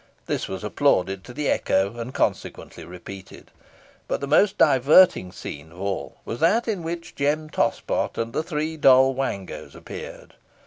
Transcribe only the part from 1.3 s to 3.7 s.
the echo, and consequently repeated.